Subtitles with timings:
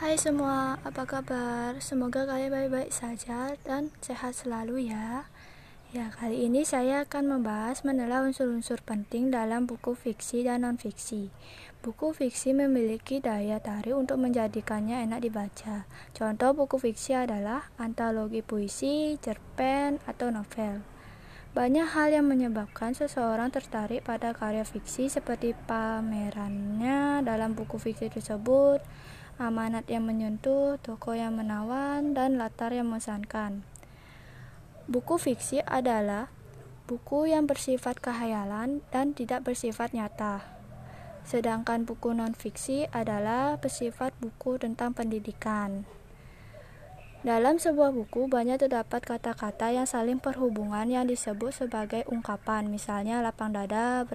[0.00, 1.76] Hai semua, apa kabar?
[1.76, 5.28] Semoga kalian baik-baik saja dan sehat selalu ya.
[5.92, 11.28] Ya, kali ini saya akan membahas menelah unsur-unsur penting dalam buku fiksi dan non-fiksi.
[11.84, 15.84] Buku fiksi memiliki daya tarik untuk menjadikannya enak dibaca.
[16.16, 20.80] Contoh buku fiksi adalah antologi puisi, cerpen, atau novel.
[21.52, 28.80] Banyak hal yang menyebabkan seseorang tertarik pada karya fiksi seperti pamerannya dalam buku fiksi tersebut,
[29.40, 33.64] amanat yang menyentuh, tokoh yang menawan, dan latar yang mengesankan.
[34.84, 36.28] Buku fiksi adalah
[36.84, 40.44] buku yang bersifat kehayalan dan tidak bersifat nyata.
[41.24, 45.88] Sedangkan buku non-fiksi adalah bersifat buku tentang pendidikan.
[47.20, 53.52] Dalam sebuah buku banyak terdapat kata-kata yang saling perhubungan yang disebut sebagai ungkapan, misalnya lapang
[53.52, 54.08] dada,